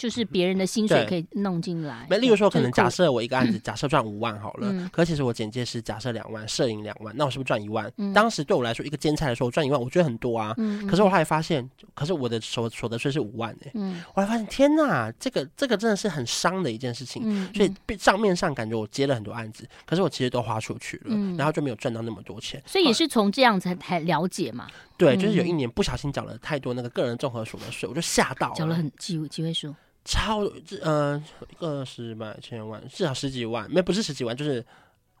[0.00, 2.06] 就是别人的薪水可以弄进来。
[2.08, 8.10] 那，例如说，可能假设我一个案子，假设赚五万好了，嗯、可其实我简介是假设两万，摄影两万，那我是不是赚一万、嗯？
[8.14, 10.54] 当时对我来说，一个兼差来说，我赚一万，我觉得很多啊。
[10.56, 14.02] 嗯、可是我后来发现，可是我的所所得税是五万哎。
[14.14, 17.20] 我还发现，天哪，这个这个真的是很伤的一件事情。
[17.26, 22.62] 嗯、所以账面上感觉我接了很多案子，可是我其实都花出去了，嗯、然后就没有赚到那么多钱。
[22.64, 24.66] 所以也是从这样才才了解嘛。
[24.96, 28.54] 对，就是有一年不小心缴了太多那个个人综合所得税，我就吓到了。
[28.54, 29.74] 缴了很几几位数。
[30.10, 30.40] 超
[30.82, 31.22] 呃
[31.60, 34.64] 二十万千万至少十几万，没不是十几万就是。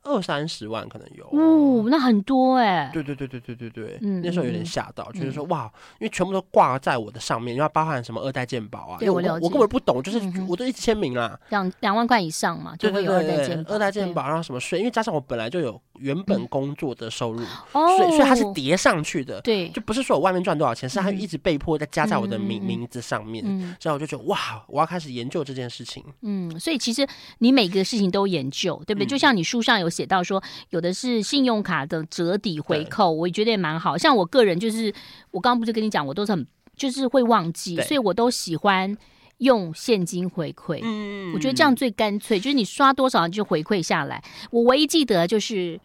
[0.02, 2.90] 二三十万可能有哦，那很多哎、欸。
[2.90, 27.06] 对对对对对对对，嗯、那时候有点吓到，就是说哇，因为全部都挂在我的上面，因为包含什么二代鉴宝啊，因为我我根本不懂，就是我都一直签名啦，两两万块以上嘛，就会有二代健保，二代健保，然后什么税，因为加上我本来就有原本工作的收入，哦，所以所以它是叠上去的，对，就不是说我外面赚多少钱，是它一直被迫在加在我的名、嗯、名字上面，嗯，所以我就觉得哇，我要开始研究这件事情，嗯，所以其实
[27.38, 29.06] 你每个事情都研究，对不对？
[29.06, 34.92] 嗯、就像你书上有写到说，有的是信用卡的折抵回扣，我觉得也蛮好，像我个人就是，
[35.30, 38.96] 我刚刚不是跟你讲，我都是很就是会忘记，所以我都喜欢。
[39.40, 44.22] 用现金回馈，嗯，我觉得这样最干脆，就是你刷多少就回馈下来。
[44.50, 45.80] 我唯一记得就是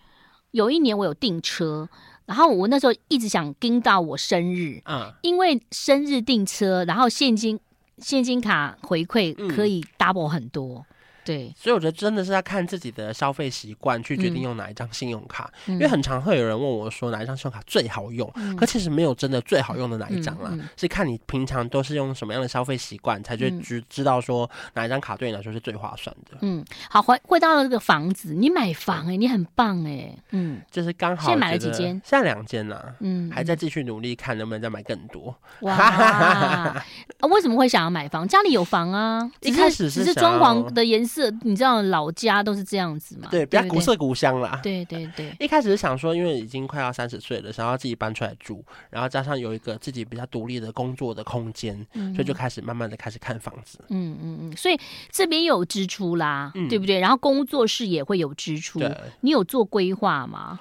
[0.56, 1.90] 有一年我有订车，
[2.26, 7.60] 然后我那时候一直想盯到我生日，嗯，因为生日订车，然后现金
[7.98, 10.86] 现金卡回馈可以 double 很多。
[11.26, 26.38] 对，所以我觉得真的是要看自己的消费习惯去决定用哪一张信用卡，嗯、因为很常会有人问我说哪一张信用卡最好用，嗯、可其实没有真的最好用的哪一张啦，是看你平常都是用什么样的消费习惯，才去知知道说哪一张卡对你来说是最划算的。
[26.42, 35.36] 嗯，好，回回到了这个房子，你买房哎、欸，你很棒哎、欸，嗯，就是刚好现在买了几间，现在两间呐，嗯，还在继续努力看能不能再买更多。
[35.62, 35.74] 哇，
[37.18, 38.28] 啊、为什么会想要买房？
[38.28, 41.15] 家里有房啊，一开始只是装潢的颜色。
[41.42, 43.28] 你知道老家都是这样子嘛？
[43.30, 44.60] 对，比较古色古香啦。
[44.64, 53.80] 对对对，一开始是想说，因为已经快要三十岁了，想要自己搬出来住，然后加上有一个自己比较独立的工作的空间，嗯、所以就开始慢慢的开始看房子。
[53.90, 54.80] 嗯嗯嗯，所以
[55.12, 57.00] 这边有支出啦，嗯、对不对？
[57.00, 60.60] 然后工作室也会有支出，对你有做规划吗？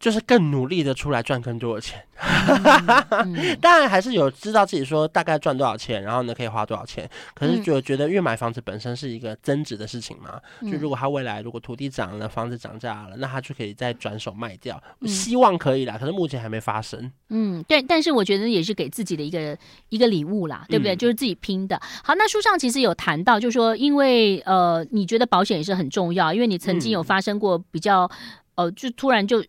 [0.00, 2.02] 就是更努力的出来赚更多的钱，
[3.60, 7.08] 当然还是有知道自己说大概赚多少钱，然后呢可以花多少钱。
[7.34, 14.82] 可是就觉得，因为买房子本身是一个增值的事情嘛，嗯、就如果他未来如果土地涨了，房子涨价了，那他就可以再转手卖掉。
[15.00, 17.12] 嗯、希望可以啦，可是目前还没发生。
[17.28, 19.54] 嗯，对，但是我觉得也是给自己的一个
[19.90, 20.94] 一个礼物啦，对不对？
[20.94, 21.78] 嗯、就是自己拼的。
[22.02, 28.10] 好，那书上其实有谈到，就是说，因为呃，你觉得保险也是很重要，因为你曾经有发生过比较、
[28.54, 29.44] 嗯、呃，就突然就。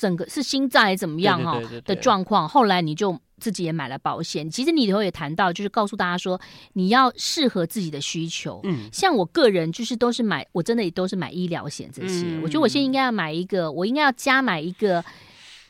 [0.00, 4.50] 整个是心脏还是怎么样哈的状况，后来你就自己也买了保险。
[4.50, 6.40] 其实你以后也谈到，就是告诉大家说，
[6.72, 8.60] 你要适合自己的需求。
[8.64, 12.24] 嗯，像我个人就是都是买，我真的也都是买医疗险这些。
[12.26, 15.04] 嗯、我觉得我现在应该要买一个，我应该要加买一个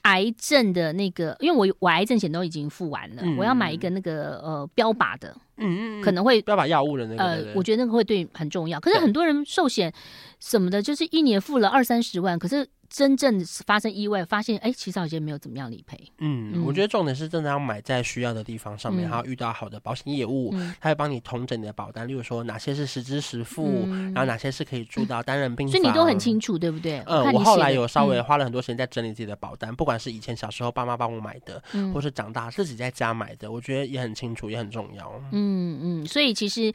[0.03, 8.81] 癌症的那个，因为我我癌症险都已经付完了，嗯、我要买一个那个呃标靶的，嗯嗯，可能会标靶药物的那个，呃，我觉得那个会对很重要。
[8.81, 9.93] 可是很多人寿险
[10.41, 12.67] 什么的，就是一年付了二三十万，可是。
[12.95, 15.99] 真正发生意外，发现哎，其实好像没有怎么样理赔。
[16.19, 25.73] 嗯，嗯，我觉得重点是真的要买在需要的地方上面，嗯、然后遇到好的保险业务，嗯、他会帮你统整你的保单，例如说哪些是实支实付，嗯、然后哪些是可以住到单人病房。
[25.73, 27.03] 所以你都很清楚，对不对？
[27.07, 35.21] 嗯，我后来有稍微花了很多时间在整理自己的保单，嗯、不管是以前小时候爸妈帮我买的，嗯、或是长大自己在家买的，我觉得也很清楚，也很重要。
[35.33, 36.73] 嗯嗯，所以其实。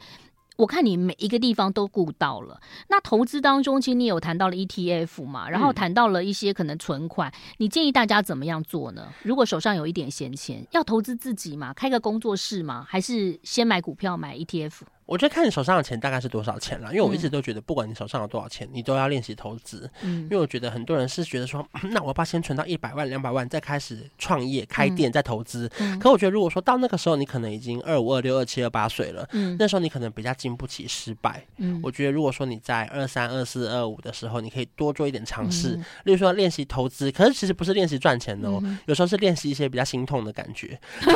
[0.56, 2.60] 我看你每一个地方都顾到了。
[2.88, 7.30] 那投资当中，其实你有谈到了 ETF 嘛，然后谈到了一些可能存款。
[7.30, 9.08] 嗯、你建议大家怎么样做呢？
[9.22, 14.72] 如果手上有一点闲钱，要投资自己嘛，开个工作室嘛，还是先买股票买 ETF？
[15.10, 19.90] 我觉得看你手上的钱大概是多少钱啦，因为我一直都觉得，不管你手上有多少钱，你都要练习投资。
[20.02, 25.68] 嗯，因为我觉得很多人是觉得说， 那我要不要先存到一百万、两百万，再开始创业、开店、再投资。
[25.80, 31.44] 嗯，可我觉得，如果说到那个时候，你可能已经二五、二六、二七、二八岁了，嗯，那时候你可能比较经不起失败。
[31.56, 35.70] 嗯，我觉得如果说你在二三、二四、二五的时候，你可以多做一点尝试，
[36.04, 37.10] 例如说练习投资。
[37.10, 40.78] 可是其实不是练习赚钱的哦，有时候是练习一些比较心痛的感觉。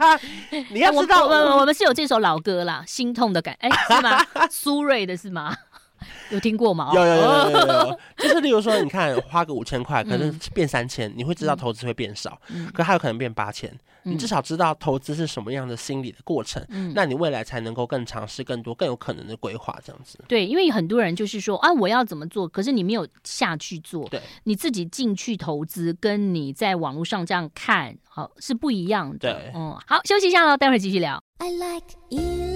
[0.70, 4.24] 你要知道，我们我们是有这首老歌啦，心痛的感，哎，是吗？
[4.50, 5.56] 苏芮的是吗？
[6.30, 6.90] 有听过吗？
[6.94, 20.18] 有有有有有，有， 就是例如说，你看花个五千块，可能变三千，你会知道投资会变少，嗯、可还有可能变八千，你至少知道投资是什么样的心理的过程，嗯、那你未来才能够更尝试更多更有可能的规划这样子。
[20.28, 29.18] 对，因为很多人就是说啊，我要怎么做，可是你没有下去做，对，你自己进去投资，跟你在网络上这样看，好是不一样的。
[29.18, 31.22] 对，嗯，好，休息一下喽，待会儿继续聊。
[31.38, 32.51] I like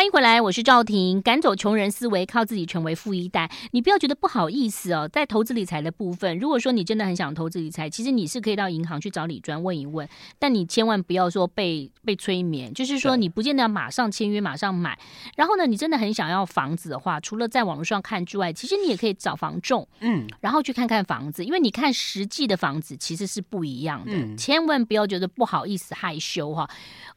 [0.00, 1.20] 欢迎回来，我是赵婷。
[1.20, 3.50] 赶走穷人思维，靠自己成为富一代。
[3.72, 5.06] 你不要觉得不好意思哦。
[5.06, 10.08] 在投资理财的部分，如果说你真的很想投资理财，其实你是可以到银行去找李专问一问。
[10.38, 14.98] 但你千万不要说被被催眠，就是说你不见得要马上签约、马上买。
[15.36, 24.12] 然后呢，你真的很想要房子的话，除了在网络上看之外，其实你也可以找房仲，嗯，然后去看看房子，因为你看实际的房子其实是不一样的。
[24.14, 26.66] 嗯，千万不要觉得不好意思、害羞哈。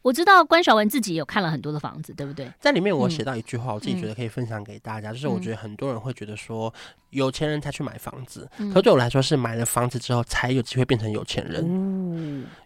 [0.01, 2.51] 我知道关韶文自己有看了很多的房子，对不对？
[2.73, 6.73] 里面我写到一句话，我自己觉得可以分享给大家，就是我觉得很多人会觉得说，
[7.11, 11.63] 有钱人才去买房子，可对我来说是买了房子之后才有机会变成有钱人。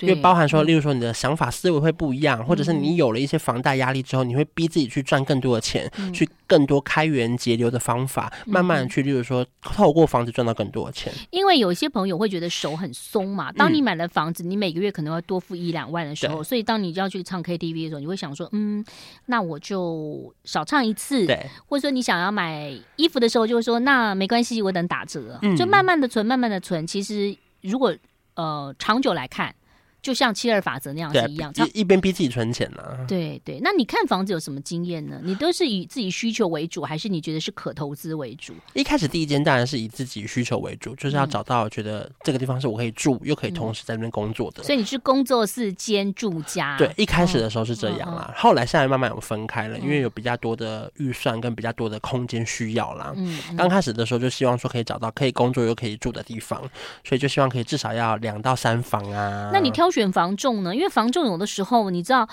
[0.01, 11.11] 因为包含说，例如说你的想法思维会不一样，或者是你有了一些房贷压力之后，你会逼自己去赚更多的钱，去更多开源节流的方法，慢慢的去，例如说透过房子赚到更多的钱。
[11.31, 18.83] 因为有些朋友会觉得手很松嘛，当你买了房子，你每个月可能要多付一两万的时候，所以当你就要去唱 KTV 的时候，你会想说，嗯，
[19.25, 26.85] 那我就少唱一次，对，或者说你想要买衣服的时候，就会说，那没关系，我等打折，就慢慢的存，慢慢的存。
[26.85, 27.95] 其实如果
[28.35, 29.53] 呃长久来看。
[30.01, 33.05] 就像七二法则那样是一样，一一边逼自己存钱呢、啊。
[33.07, 35.19] 对对，那你看房子有什么经验呢？
[35.25, 38.53] 你都是以自己需求为主，还是你觉得是可投资为主？
[38.73, 44.63] 一开始第一间当然是以自己需求为主，就是要找到觉得这个地方是我可以住，嗯、又可以同时在那边工作的。
[44.63, 46.77] 所以你是工作室兼住家。
[46.77, 53.13] 对，一开始的时候是这样啦，嗯、后来现在慢慢有分开了，因为有比较多的预算跟比较多的空间需要啦。
[53.17, 56.61] 嗯，刚开始的时候就希望说可以找到可以工作又可以住的地方，
[57.03, 59.49] 所以就希望可以至少要两到三房啊。
[59.51, 60.75] 那你挑选房仲呢？
[60.75, 62.27] 因为房仲有的时候，你知道，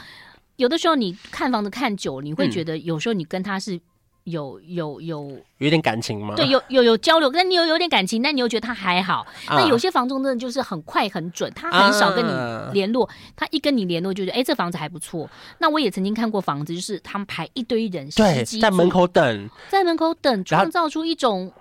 [0.57, 3.81] 有的时候你看房子看久了，你会觉得有时候你跟他是
[4.25, 6.35] 有有有有点感情吗？
[6.35, 9.27] 对，有有有交流，但你有有点感情，但你又觉得他还好。
[9.49, 12.31] 那、啊、有些房仲真的就是很快很准，他很少跟你
[12.73, 15.29] 联络，啊、他一跟你联络就觉得哎，这房子还不错。
[15.59, 21.53] 那我也曾经看过房子，就是他们排一堆人，对，在门口等，在门口等，创造出一种。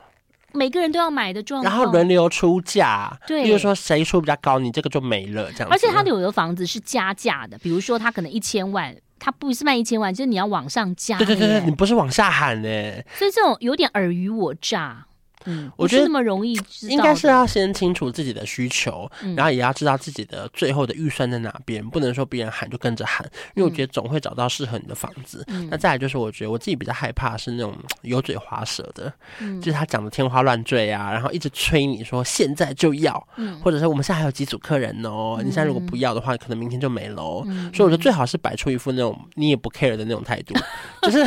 [0.54, 5.68] 每个人都要买的状况，然后轮流出价，对，比如说谁出比较高，你这个就没了这样。
[5.70, 11.18] 而且他有的房子是加价的，比如说他可能一千万，他不是卖一千万，就是你要往上加。
[11.18, 12.70] 对对对对，你不是往下喊呢。
[13.16, 15.08] 所以这种有点尔虞我诈。
[15.46, 25.44] 嗯，我觉得那么容易，应该是要先清楚自己的需求，嗯、然后也要知道自己的最后的预算在哪边，不能说别人喊就跟着喊，因为我觉得总会找到适合你的房子。
[25.50, 37.44] 嗯、那再来就是，我觉得我自己比较害怕是那种油嘴滑舌的，嗯、就是他讲的天花乱坠啊，然后一直催你说现在就要，嗯、或者是我们现在还有几组客人哦，嗯、你现在如果不要的话，可能明天就没喽。
[37.48, 40.56] 嗯、所以我觉得最好是摆出一副那种你也不 care 的那种态度，
[41.04, 41.26] 就是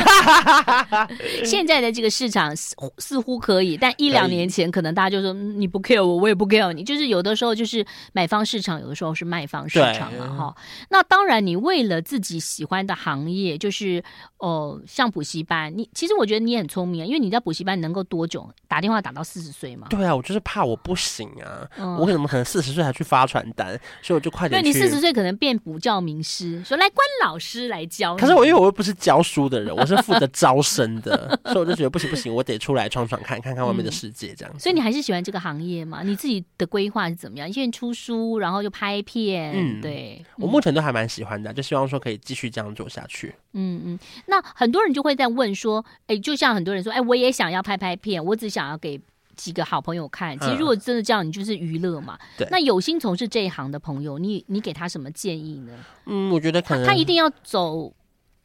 [1.45, 4.06] 现在的这个市场似似乎可以，但一。
[4.07, 6.83] 一两年前，可能大家就说你不 care 我，我也不 care 你。
[6.83, 10.55] 就是有的时候就是买方市场，有的时候是卖方市场嘛，哈。
[10.89, 14.01] 那当然，你为了自己喜欢的行业，就是
[14.37, 19.87] 哦、呃，像补习班，你其实我觉得你也很聪明啊，因为你在补习班能够多久打电话打到四十岁嘛？
[19.89, 23.77] 对啊，我就是怕我不行啊，嗯、我怎么可能四十岁还去发传单？
[24.01, 24.61] 所以我就快点。
[24.61, 28.15] 对，你四十岁可能变补教名师，说来关老师来教。
[28.15, 33.96] 可是我因为我又不是教书的人，我是负责招生的， 所以我就觉得不行不行，我得出来闯闯看，看看外面的。
[33.97, 36.03] 世界这样，所以你还是喜欢这个行业吗？
[36.03, 37.51] 你自己的规划是怎么样？
[37.51, 43.33] 现在出书，然后就拍片，嗯，对，我目前都还蛮喜欢的，就希望说可以继续这样做下去。
[43.53, 48.99] 嗯嗯，那很多人就会在问说，哎、欸，就像很多人说，哎、欸，我也想要拍拍片，我只想要给
[49.35, 50.37] 几个好朋友看。
[50.39, 52.17] 其实如果真的这样，你就是娱乐嘛。
[52.37, 52.49] 对、嗯。
[52.51, 55.73] 那有心从事这一行的朋友，你你给他什么建议呢？
[56.05, 57.93] 嗯，我觉得可能他，他一定要走。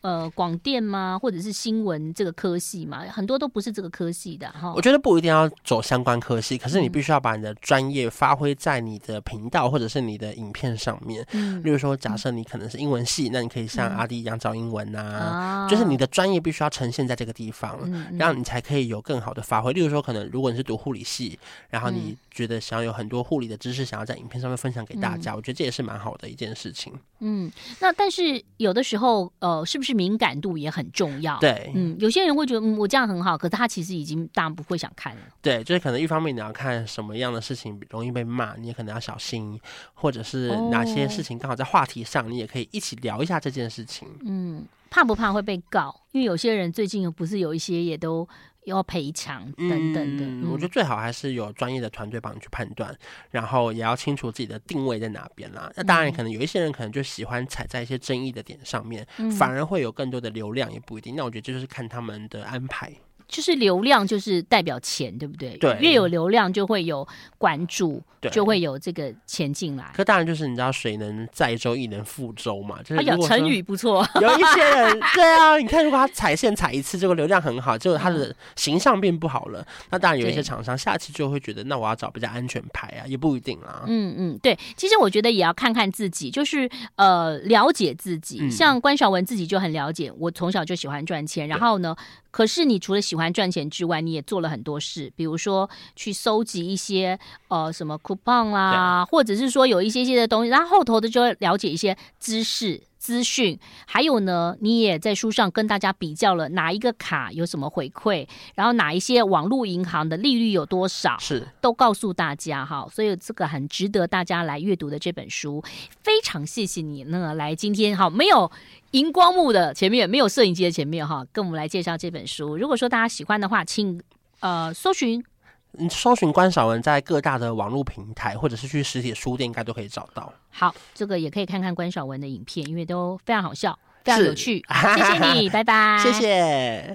[0.02, 1.18] 呃，广电吗？
[1.20, 3.04] 或者是新闻这个科系嘛？
[3.10, 4.72] 很多都不是这个科系的哈。
[4.74, 11.24] 我觉得不一定要走相关科系，可是你必须要把你的专业发挥在你的频道或者是你的影片上面。
[11.32, 19.72] 嗯，例如说，假设你可能是英文系，那你可以像阿弟一样找英文呐、啊，嗯、就是你的专业必须要呈现在这个地方，嗯，后你才可以有更好的发挥。
[19.72, 21.38] 例如说，可能如果你是读护理系，
[21.70, 26.92] 然后你觉得想要有很多护理的知识，想要在影片上面分享给大家，嗯、我觉得这也是蛮好的一件事情。
[27.24, 31.38] 嗯，那但是有的时候，呃，是不是敏感度也很重要？
[31.38, 35.22] 对，嗯，有些人会觉得，嗯，我这样很好，可是他其实已经当然不会想看了。
[35.40, 39.58] 对，就是可能一方面你要看什么样的事情容易被骂，你也可能要小心，
[39.94, 44.08] 或者是哪些事情刚好在话题上，你也可以一起聊一下这件事情。
[44.26, 45.94] 嗯，怕不怕会被告？
[46.10, 48.28] 因为有些人最近不是有一些也都。
[48.64, 52.96] 要赔偿等等的，嗯，我觉得最好还是有专业的团队帮你去判断，
[53.30, 55.72] 然后也要清楚自己的定位在哪边啦。
[55.76, 59.06] 那当然，可能有一些人可能就喜欢踩在一些争议的点上面，
[59.38, 61.16] 反而会有更多的流量，也不一定。
[61.16, 62.92] 那我觉得这就是看他们的安排。
[63.32, 65.56] 就是流量就是代表钱，对不对？
[65.56, 69.90] 对，越有流量就会有关注，就会有这个钱进来。
[69.94, 72.80] 可当然就是你知道，水能载舟，亦能覆舟嘛。
[72.82, 74.06] 就是、哎呀，成语不错。
[74.20, 83.84] 有一些人，对啊，你看，如果他踩线踩一次，这个流量很好，结果他的形象变不好了，嗯、那当然有一些厂商下次就会觉得，那我要找比较安全牌啊，也不一定啊。
[83.86, 88.40] 嗯嗯，对，其实我觉得也要看看自己，就是呃，了解自己。
[88.42, 91.96] 嗯、像关晓文自己就很了解，我从小就喜欢赚钱，然后呢。
[92.32, 102.82] 可是你除了喜欢赚钱之外，你也做了很多事，比如说去收集一些呃什么 coupon 啦，对或者是说有一些些的东西，然后后头的就会了解一些知识。
[103.02, 115.60] 资讯，还有呢，你也在书上跟大家比较了哪一个卡有什么回馈，然后哪一些网络银行的利率有多少，是都告诉大家哈，所以这个很值得大家来阅读的这本书，
[116.04, 118.48] 非常谢谢你呢，来今天哈没有
[118.92, 122.56] 荧光幕的前面，没有摄影机的前面哈，跟我们来介绍这本书。
[122.56, 124.00] 如果说大家喜欢的话，请
[124.38, 125.24] 呃搜寻。
[125.72, 130.32] 你搜寻关韶文，在各大的网络平台，或者是去实体书店，应该都可以找到。
[130.50, 134.62] 好，这个也可以看看关韶文的影片，因为都非常好笑，非常有趣。
[134.96, 135.98] 谢谢你， 拜拜。
[136.02, 136.90] 谢谢。